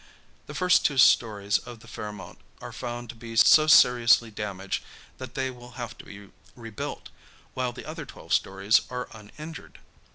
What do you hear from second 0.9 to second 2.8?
stories of the Fairmount are